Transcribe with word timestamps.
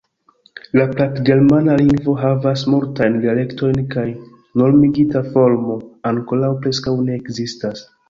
La 0.79 0.85
platgermana 0.93 1.75
lingvo 1.81 2.15
havas 2.21 2.63
multajn 2.75 3.21
dialektojn 3.27 3.85
kaj 3.93 4.09
normigita 4.65 5.25
formo 5.37 5.81
ankoraŭ 6.15 6.55
preskaŭ 6.67 7.01
ne 7.09 7.21
ekzistas. 7.25 7.91